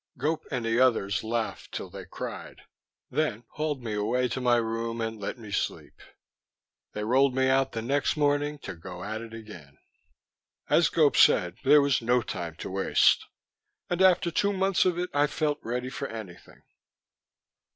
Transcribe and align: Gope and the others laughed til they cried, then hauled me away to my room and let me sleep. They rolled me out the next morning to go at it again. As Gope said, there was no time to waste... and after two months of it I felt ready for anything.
Gope 0.17 0.47
and 0.49 0.65
the 0.65 0.79
others 0.79 1.23
laughed 1.23 1.73
til 1.73 1.91
they 1.91 2.05
cried, 2.05 2.61
then 3.11 3.43
hauled 3.49 3.83
me 3.83 3.93
away 3.93 4.27
to 4.29 4.41
my 4.41 4.55
room 4.55 4.99
and 4.99 5.19
let 5.21 5.37
me 5.37 5.51
sleep. 5.51 6.01
They 6.93 7.03
rolled 7.03 7.35
me 7.35 7.49
out 7.49 7.73
the 7.73 7.83
next 7.83 8.17
morning 8.17 8.57
to 8.63 8.73
go 8.73 9.03
at 9.03 9.21
it 9.21 9.31
again. 9.31 9.77
As 10.67 10.89
Gope 10.89 11.17
said, 11.17 11.57
there 11.63 11.83
was 11.83 12.01
no 12.01 12.23
time 12.23 12.55
to 12.55 12.71
waste... 12.71 13.27
and 13.91 14.01
after 14.01 14.31
two 14.31 14.53
months 14.53 14.85
of 14.85 14.97
it 14.97 15.11
I 15.13 15.27
felt 15.27 15.59
ready 15.61 15.91
for 15.91 16.07
anything. 16.07 16.63